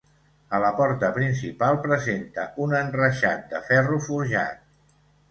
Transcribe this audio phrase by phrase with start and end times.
[0.57, 4.65] A la porta principal presenta un enreixat de ferro forjat.